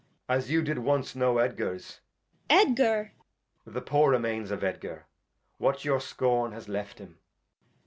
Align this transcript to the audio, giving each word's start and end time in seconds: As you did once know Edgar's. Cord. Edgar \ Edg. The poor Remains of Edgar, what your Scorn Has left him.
As 0.27 0.49
you 0.49 0.63
did 0.63 0.79
once 0.79 1.15
know 1.15 1.37
Edgar's. 1.37 1.99
Cord. 2.49 2.59
Edgar 2.69 3.11
\ 3.15 3.65
Edg. 3.67 3.73
The 3.73 3.81
poor 3.81 4.09
Remains 4.09 4.49
of 4.49 4.63
Edgar, 4.63 5.05
what 5.59 5.85
your 5.85 5.99
Scorn 6.01 6.53
Has 6.53 6.67
left 6.67 6.97
him. 6.97 7.19